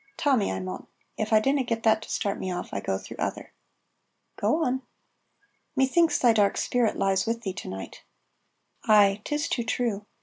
("Tommy, 0.17 0.51
I 0.51 0.59
maun. 0.59 0.87
If 1.15 1.31
I 1.31 1.39
dinna 1.39 1.63
get 1.63 1.83
that 1.83 2.01
to 2.01 2.09
start 2.09 2.39
me 2.39 2.51
off, 2.51 2.73
I 2.73 2.79
go 2.79 2.97
through 2.97 3.17
other.") 3.17 3.53
("Go 4.35 4.63
on.") 4.65 4.81
"Methinks 5.75 6.17
thy 6.17 6.33
dark 6.33 6.57
spirit 6.57 6.97
lies 6.97 7.27
on 7.27 7.37
thee 7.41 7.53
to 7.53 7.69
night." 7.69 8.01
"Ay, 8.87 9.21
'tis 9.23 9.47
too 9.47 9.63
true. 9.63 10.07